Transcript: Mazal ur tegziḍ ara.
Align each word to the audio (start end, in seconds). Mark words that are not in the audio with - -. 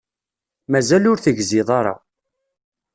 Mazal 0.71 1.03
ur 1.11 1.19
tegziḍ 1.19 1.69
ara. 1.79 1.95